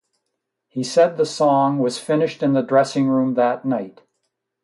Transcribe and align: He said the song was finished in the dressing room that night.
He 0.67 0.81
said 0.83 1.15
the 1.17 1.27
song 1.27 1.77
was 1.77 1.99
finished 1.99 2.41
in 2.41 2.53
the 2.53 2.63
dressing 2.63 3.07
room 3.07 3.35
that 3.35 3.65
night. 3.65 4.01